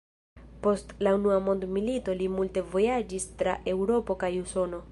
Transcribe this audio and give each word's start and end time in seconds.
Post 0.67 0.93
la 1.07 1.11
unua 1.17 1.35
mondmilito 1.49 2.15
li 2.21 2.29
multe 2.37 2.63
vojaĝis 2.77 3.29
tra 3.43 3.55
Eŭropo 3.75 4.17
kaj 4.25 4.33
Usono. 4.47 4.81